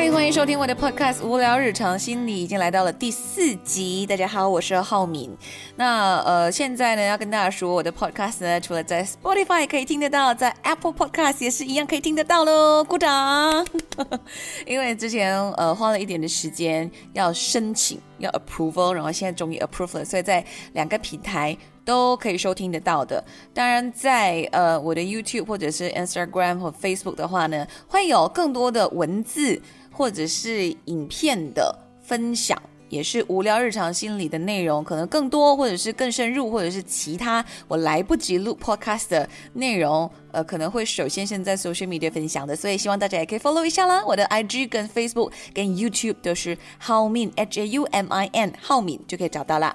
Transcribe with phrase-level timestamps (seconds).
[0.00, 4.06] 嗨，欢迎收听我的 podcast《无聊日常心理》，已经来到了第四集。
[4.06, 5.30] 大家好，我是浩敏。
[5.76, 12.82] 那呃，现在呢要跟大家说，我的 podcast 呢，除了在 Spotify 可以听得到，在 Apple Podcast 也是一样可以听得到喽。
[12.82, 13.66] 鼓掌！
[14.64, 20.44] 因为之前呃花了一点的时间要申请要 approval，然后现在终于 approve 了，所以在
[20.74, 21.56] 两个平台。
[21.82, 23.24] 都可以收听得到的。
[23.52, 29.60] 当然，在呃我的 YouTube 或者是 Instagram 或 Facebook 的话呢，会有更多的文字
[29.90, 32.56] 或者是影片的分享，
[32.90, 42.54] 也是无聊日常心理的内容，可能更多或者是更深入，或者是其他我来不及录 Podcast 的内容，呃，可能会首先先在 Social Media 分享的。
[42.54, 44.04] 所以希望大家也可以 follow 一下啦。
[44.04, 49.74] 我的 IG 跟 Facebook 跟 YouTube 都是 How Min H A U M I N 浩敏就可以找到啦。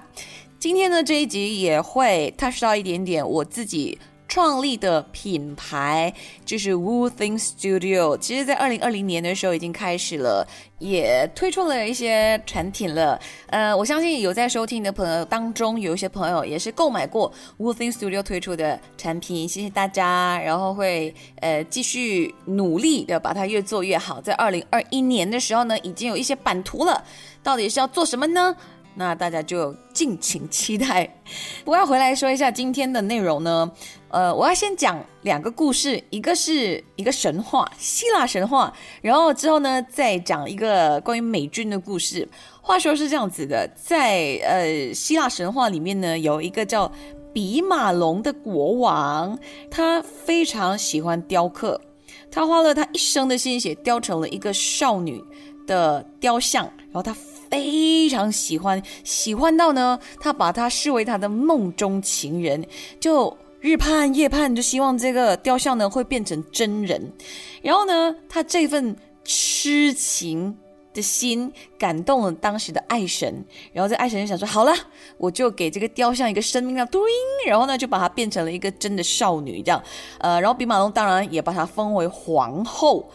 [0.58, 3.98] 今天呢，这一集也会 touch 到一点点我自己
[4.36, 6.12] 创立的品牌，
[6.44, 8.18] 就是 Wu Thing Studio。
[8.18, 10.46] 其实，在二零二零年的时候已经开始了，
[10.78, 13.18] 也推出了一些产品了。
[13.46, 19.48] 呃，我相信有在收听的朋友当中，有一些朋友也是购买过 Wu Thing Studio 推出的产品。
[19.48, 24.20] 谢谢大家，然后会呃继续努力的把它越做越好。
[24.20, 27.02] 在二零二一年的时候呢，已经有一些版图了，
[27.42, 28.54] 到底是要做什么呢？
[28.98, 31.08] 那大家就敬请期待。
[31.64, 33.70] 我要回来说一下今天的内容呢，
[34.08, 42.26] 呃，我要先讲两个故事，一个是一个神话，希腊神话，然后之后呢再讲一个关于美军的故事。
[42.62, 46.90] 话说是这样子的，在呃希腊神话里面呢，有一个叫
[47.34, 49.38] 比马龙的国王，
[49.70, 51.80] 他非常喜欢雕刻，
[52.30, 55.22] 他花了他一生的心血雕成了一个少女
[55.66, 57.14] 的雕像，然后他。
[57.50, 62.66] 非常喜欢，喜欢到呢，他把他视为他的梦中情人，
[63.00, 67.12] 就日盼夜盼，就希望这个雕像呢会变成真人。
[67.62, 70.56] 然后呢，他这份痴情
[70.94, 74.72] 的心感动了当时的爱神，然后这爱神就想说：好了，
[75.18, 77.00] 我就给这个雕像一个生命啊，嘟
[77.46, 79.82] 然后呢就把它变成了一个真的少女，这样。
[80.18, 83.10] 呃，然后比马龙当然也把她封为皇后。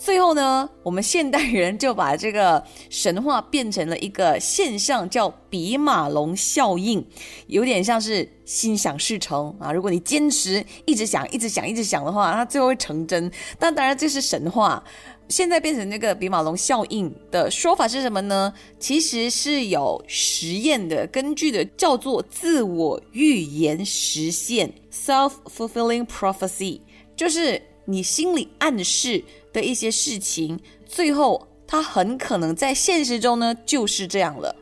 [0.00, 7.06] 最后呢，我们现代人就把这个神话变成了一个现象，叫比马龙效应，
[7.48, 9.70] 有点像是心想事成啊。
[9.70, 13.30] 如果你坚持一直想、一直想、一直想的话，它最后会成真。
[13.58, 14.82] 但当然这是神话，
[15.28, 18.50] 现在变成那个比马龙效应的说法是什么呢？
[18.78, 26.80] 其实是有实验的根据的，叫做自我预言实现 （self-fulfilling prophecy），
[27.14, 29.22] 就是你心里暗示。
[29.52, 34.54] 的一些事情，最后他很可能在现实中呢就是这样了。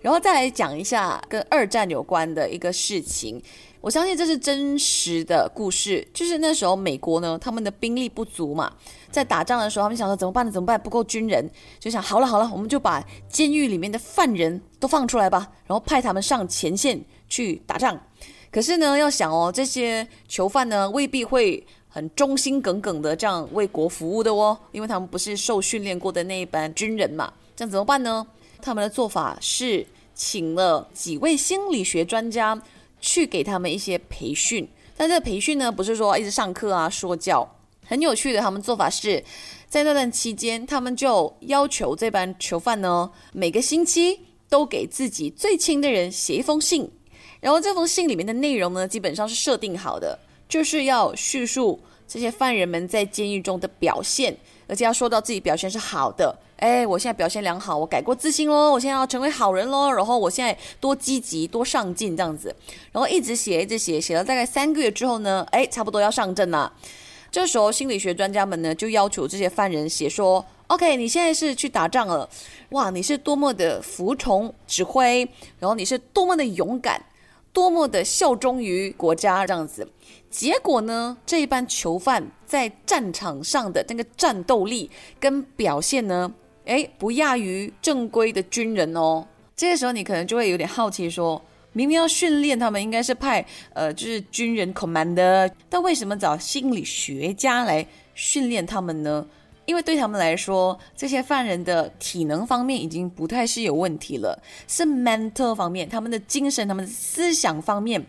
[0.00, 3.42] 然后再来讲一下跟二战有关的一个事情，
[3.80, 6.06] 我相信这是真实的故事。
[6.12, 8.70] 就是那时候美国呢，他们的兵力不足嘛，
[9.10, 10.52] 在打仗的时候，他们想说怎么办呢？
[10.52, 10.78] 怎么办？
[10.78, 17.98] 不够军人，就想好了好了，我们就把监狱里面的犯人都放出来吧，然后派他们上前线去打仗。
[18.54, 21.66] 可是呢，要想哦，这些囚犯呢未必会。
[21.88, 28.26] 很忠心耿耿的这样为国服务的哦，因为他们不是受训练过的那一班军人嘛，这样怎么办呢？
[28.60, 32.60] 他们的做法是请了几位心理学专家
[33.00, 37.48] 去给他们一些培训，但这个培训呢，不是说一直上课啊说教，
[37.86, 38.40] 很有趣的。
[38.40, 39.22] 他们做法是
[39.68, 46.90] 在那段期间，他们就要求这班囚犯呢，每个星期都给自己最亲的人写一封信，
[47.44, 50.18] 然后这封信里面的内容呢，基本上是设定好的。
[50.48, 51.78] 就是要叙述
[52.08, 54.34] 这些犯人们在监狱中的表现，
[54.66, 56.34] 而且要说到自己表现是好的。
[56.56, 59.90] 哎，我现在表现良好，我改过自新喽，我现在要成为好人喽。
[59.90, 62.54] 然后我现在多积极、多上进这样子，
[62.92, 66.72] 然后一直写、一直写，写了大概三个月之后呢，哎，差不多要上阵了。
[67.30, 72.28] 这时候心理学专家们呢就要求这些犯人写说：“OK，你现在是去打仗了，
[72.70, 75.28] 哇，你是多么的服从指挥，
[75.58, 77.04] 然后你是多么的勇敢，
[77.54, 79.88] 多么的效忠于国家这样子。”
[80.28, 81.16] 结果呢？
[81.24, 84.90] 这一班囚犯在战场上的那个战斗力
[85.20, 86.34] 跟表现呢，
[86.66, 89.24] 哎，不亚于正规的军人哦。
[89.54, 91.40] 这个时候你可能就会有点好奇，说
[91.72, 99.24] 明明要训练他们，应该是派呃，就是军人 commander，但为什么找心理学家来训练他们呢？
[99.66, 108.04] 因为对他们来说，这些犯人的体能方面已经不太是有问题了，是 mental 方面，他们的精神、他们的思想方面。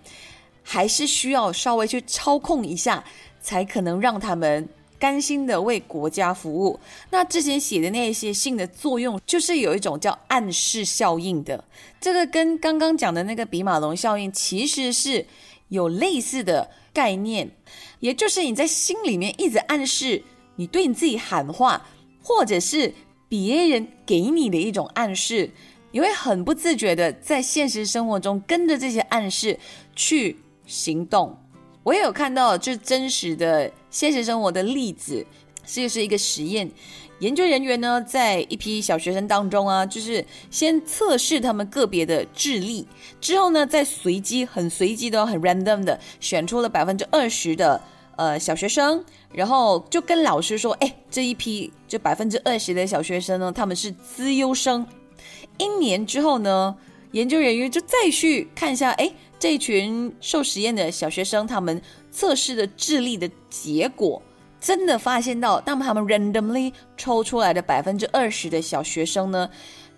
[0.68, 3.04] 还是需要稍微去操控一下，
[3.40, 4.68] 才可能让他们
[4.98, 6.80] 甘心的为国家服务。
[7.12, 11.63] 那之前写的那些信的作用，就是有一种叫暗示效应的。
[12.02, 15.24] 这个跟刚刚讲的那个比马龙效应其实是
[15.68, 17.52] 有类似的概念，
[18.00, 20.24] 也就是你在心里面一直暗示，
[20.56, 21.86] 你对你自己喊话，
[22.22, 22.94] 或者是
[23.28, 25.52] 别人给你的一种暗示，
[25.92, 29.60] 你会很不自觉的在现实生活中跟着这些暗示
[29.96, 31.38] 去行动。
[31.84, 35.25] 我也有看到这真实的现实生活的例子，
[35.66, 36.72] 这是一个实验。
[37.19, 42.86] 研究人员呢，在一批小学生当中啊，就是先测试他们个别的智力，
[43.22, 47.81] 之后呢，再随机、很随机的、很 random 的选出了百分之二十的
[48.17, 54.85] 呃小学生，然后就跟老师说：“哎，这一批这百分之二十的小学生呢，他们是资优生。”
[55.57, 56.75] 一年之后呢，
[57.12, 61.81] 研究人员就再去看一下，哎，这群受实验的小学生，他们
[62.12, 64.21] 测试的智力的结果。
[64.59, 69.47] 真的发现到，那么他们 randomly 抽出来的百分之二十的小学生呢，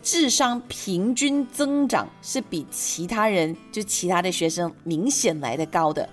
[0.02, 6.10] 智商平均增长是比其他人就其他的学生明显来的高的。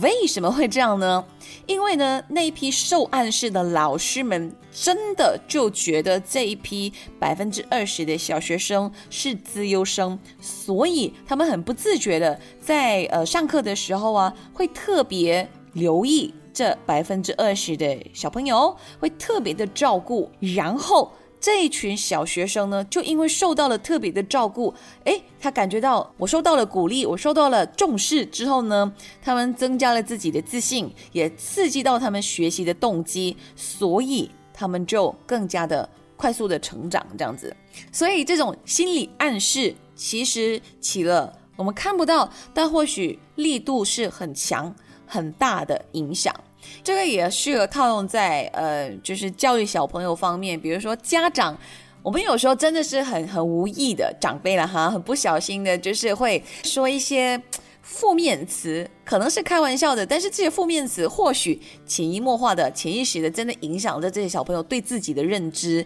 [0.00, 1.24] 为什么会这样呢？
[1.66, 16.34] 因为呢，那一批受暗示的老师们真的就觉得这一批百分之二十的小学生是资优生，所以他们很不自觉的在呃上课的时候啊，会特别留意。
[16.54, 21.12] 这百分之二十的小朋友会特别的照顾，然后
[21.44, 24.72] 这一群小学生呢，就因为受到了特别的照顾，
[25.04, 35.86] 诶，他感觉到我受到了鼓励，我受到了重视之后呢，他们增加了自己的自信，也刺激到他们学习的动机，所以他们就更加的
[36.16, 37.54] 快速的成长，这样子。
[37.92, 44.74] 所以这种心理暗示其实起了我们看不到，但或许力度是很强。
[45.06, 46.34] 很大的影响，
[46.82, 50.58] 这个也适合套用在呃，就是教育小朋友方面。
[50.58, 51.56] 比如说家长，
[52.02, 57.40] 我们有时候真的是很很无意的长辈了哈，很不小心的，就是会说一些
[57.82, 65.84] 负面词，可能是开玩笑的，但是这些负面词或许潜移默化的、潜意识的，真的影响着这些小朋友对自己的认知。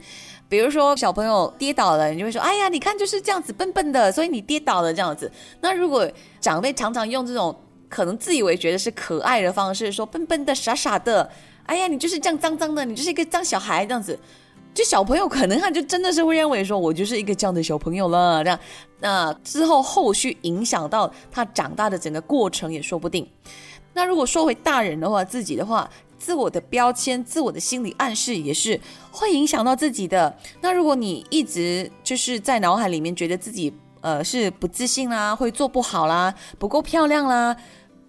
[0.49, 5.31] 比如说小朋友跌倒了，你就会说：“哎呀，你看就是这样子笨笨的，所以你跌倒了这样子。”
[5.61, 6.11] 那如果
[6.41, 7.55] 长辈常常用这种。
[7.89, 11.31] 可能自以为觉得是可爱的方式，说笨笨的、傻傻的，
[11.65, 14.19] 哎呀，你就是这样脏脏的，你就是一个脏小孩这样子。
[14.75, 18.61] 就小朋友可能他就真的是会认为说，我就是一个这样的小朋友了，这样。
[19.01, 23.27] 那之后后续影响到他长大的整个过程也说不定。
[23.95, 28.79] 那如果说回大人的话，自己的话，自我的标签、自我的心理暗示也是
[29.11, 30.37] 会影响到自己的。
[30.61, 37.57] 那如果你一直就是在脑海里面觉得自己呃是不自信啦，会做不好啦，不够漂亮啦。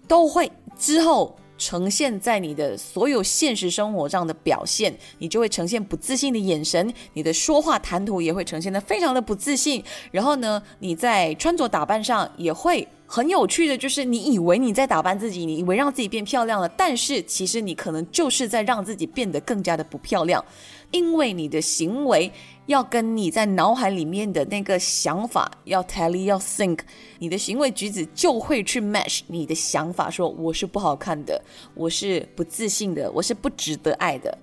[0.06, 9.84] 都会之后呈现在你的所有现实生活上的表现，你就会呈现不自信的眼神，你的说话谈吐也会呈现的非常的不自信。
[10.10, 20.44] 然后呢，你在穿着打扮上也会很有趣的，就是你以为你在打扮自己，你以为让自己变漂亮了，但是其实你可能就是在让自己变得更加的不漂亮。
[20.92, 22.30] 因为你的行为
[22.66, 26.78] 要跟你在脑海里面的那个想法要 tally 要 think，
[27.18, 31.42] 你的行为举止就会去 match 你的想法，说我是不好看的，
[31.74, 34.38] 我是不自信的，我是不值得爱的。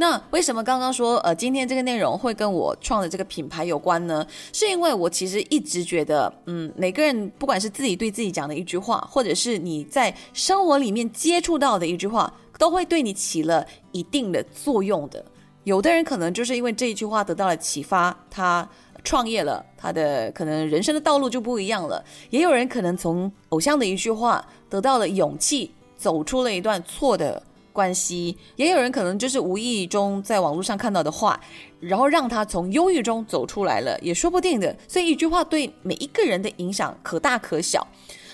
[0.00, 4.24] 那为什么刚刚说呃今天这个内容会跟我创的这个品牌有关呢？
[4.52, 15.24] 是因为我其实一直觉得，嗯，每个人不管是自己对自己讲的一句话，或者是你在生活里面接触到的一句话，都会对你起了一定的作用的。
[15.64, 18.66] 有的人可能就是因为这一句话得到了启发，他
[19.02, 22.04] 创业了，他的可能人生的道路就不一样了。
[22.30, 27.42] 也有人可能从偶像的一句话得到了勇气，走出了一段错的
[27.78, 28.36] 关系。
[28.56, 31.38] 也有人可能就是无意中在网络上看到的话，
[31.78, 34.76] 然后让他从忧郁中走出来了，也说不定的。
[34.88, 37.86] 所以一句话对每一个人的影响可大可小。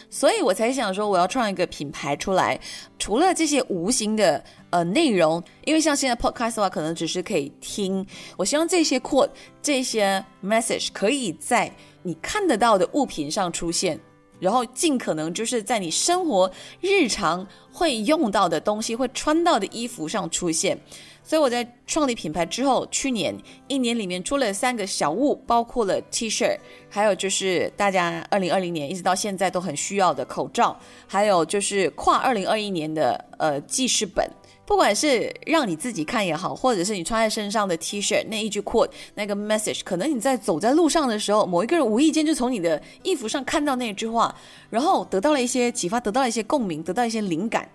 [0.08, 2.58] 所以我才想说，我要创一个品牌出来。
[2.98, 8.06] 除了这些无形的呃内容，因为像现在 podcast 的话，可能只是可以听。
[8.36, 11.70] 我希望这些 quote、这些 message 可以在
[12.04, 13.98] 你看得到的物品上出现，
[14.44, 16.50] 然后尽可能就是在你生活
[16.82, 20.78] 日常会用到的东西、会穿到的衣服上出现。
[21.26, 23.34] 所以我在创立品牌之后，去年
[23.66, 26.54] 一年里面出了三个小物，包括了 T 恤，
[26.90, 34.30] 还有就是大家二零二零年一直到现在都很需要的口罩，还有就是跨二零二一年的呃记事本。
[34.66, 44.34] 不管是让你自己看也好，或者是你穿在身上的 T 恤那一句 quote 那个 message，可能你在走在路上的时候，某一个人无意间就从你的衣服上看到那句话，
[44.70, 47.68] 然后得到了一些启发，得到了一些共鸣，得到一些灵感。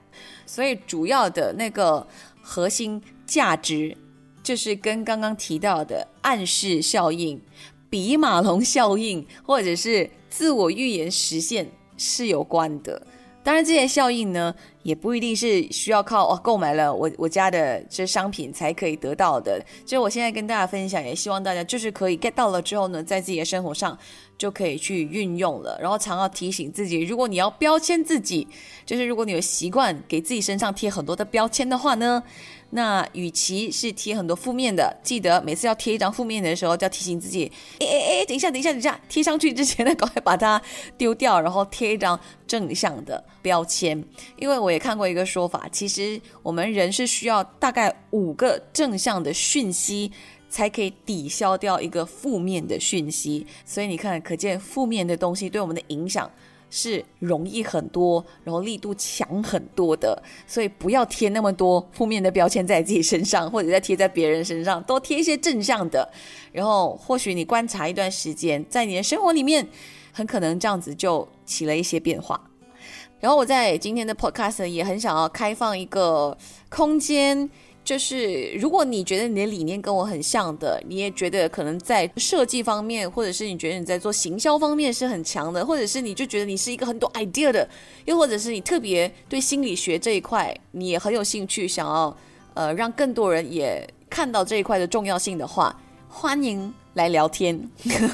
[0.46, 2.06] 所以主要的那个
[2.42, 3.02] 核心。
[3.30, 3.96] 价值
[4.42, 7.40] 就是跟刚刚提到的暗示效应、
[7.88, 13.00] 比马龙效应，或者是自我预言实现是有关的。
[13.42, 14.54] 当然，这些效应呢，
[14.84, 19.64] 也不一定是需要靠哦购买了我我家的这商品才可以得到的。
[19.86, 23.98] 就我现在跟大家分享，也希望大家就是可以 get 到了之后呢，在自己的生活上
[24.38, 25.78] 就可以去运用了。
[25.82, 28.48] 然后常要提醒自己，如果你要标签自己，
[28.86, 32.22] 就是如果你有习惯给自己身上贴很多的标签的话呢。
[32.72, 40.62] 那与其是贴很多负面的，记得每次要贴一张负面的时候，就要提醒自己，哎哎哎，等一下，等一下，等一下，贴上去之前呢，赶快把它
[40.98, 44.04] 丢掉，然后贴一张正向的标签。
[44.38, 50.12] 因为我也看过一个说法，其实我们人是需要大概五个正向的讯息，
[50.50, 53.48] 才可以抵消掉一个负面的讯息。
[53.66, 56.30] 所以你看，可见负面的东西对我们的影响。
[56.70, 66.08] 是容易很多，然后力度强很多的，所以不要贴那么多负面的标签在自己身上，或者在贴在别人身上，多贴一些正向的。
[66.52, 69.68] 然后或许你观察一段时间，在你的生活里面，
[70.12, 72.40] 很可能这样子就起了一些变化。
[73.20, 76.38] 然后我在今天的 podcast 也很想要开放一个
[76.70, 77.50] 空间。
[77.90, 87.68] 就是如果你觉得你的理念跟我很像的，你也觉得可能在设计方面，或者是你觉得你在做行销方面是很强的，或者是你就觉得你是一个很多 idea 的，
[88.06, 92.16] 又或者是你特别对心理学这一块你也很有兴趣，想要
[92.54, 95.76] 呃让更多人也看到这一块的重要性的话，
[96.10, 96.74] 欢迎。
[96.96, 97.58] 来聊天，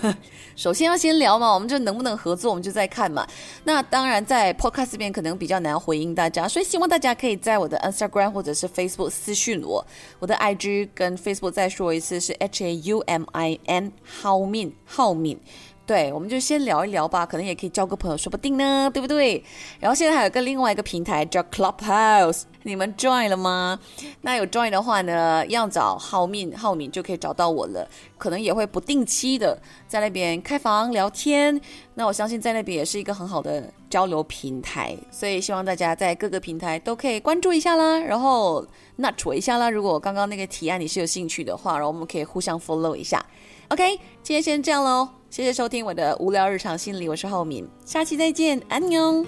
[0.55, 3.25] 首先要先聊嘛，我们就能不能合作，我们就再看嘛。
[3.63, 9.83] 那当然，在 Podcast 这边可能比较难回应大家，所以希望大家可以在我的 Instagram 或者是 Facebook 私讯我。
[10.19, 15.39] 我的 IG 跟 Facebook 再说一次是 H A U M I N 浩敏浩敏。
[15.85, 19.43] 对，我们就先聊一聊吧，可能也可以交个朋友，说不定呢，对不对？
[19.79, 23.79] 然后现在还有个另外一个平台叫 Clubhouse，你们 join 了吗？
[24.21, 27.87] 那有 join 的话呢，要找浩敏，浩敏就可以找到我了。
[28.17, 31.61] 可能也会不定期的在那边开房聊天，
[31.93, 38.65] 那我相信在那边也是一个很好的交流平台，所以希望大家在各个平台都可以关注一下啦，然后
[38.97, 39.69] nudge 我一下啦。
[39.69, 43.23] 如果刚刚那个提案你是有兴趣的话，然后我们可以互相 follow 一下。
[43.67, 45.07] OK，今天先这样喽。
[45.35, 49.25] 谢谢收听我的无聊日常心理，我是浩敏，下期再见，安妞。